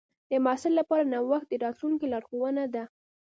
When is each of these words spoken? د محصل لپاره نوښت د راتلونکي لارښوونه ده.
د 0.29 0.33
محصل 0.45 0.73
لپاره 0.79 1.09
نوښت 1.11 1.47
د 1.49 1.53
راتلونکي 1.65 2.05
لارښوونه 2.13 2.63
ده. 2.73 2.83